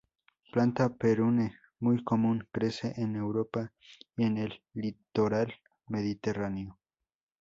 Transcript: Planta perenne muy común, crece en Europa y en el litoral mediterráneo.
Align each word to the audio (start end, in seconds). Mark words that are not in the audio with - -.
Planta 0.51 0.89
perenne 0.89 1.59
muy 1.79 2.03
común, 2.03 2.47
crece 2.51 2.91
en 2.97 3.15
Europa 3.15 3.71
y 4.17 4.23
en 4.23 4.39
el 4.39 4.63
litoral 4.73 5.53
mediterráneo. 5.85 6.79